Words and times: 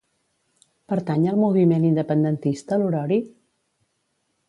Pertany 0.93 1.27
al 1.33 1.37
moviment 1.43 1.87
independentista 1.91 2.83
l'Horori? 2.85 3.23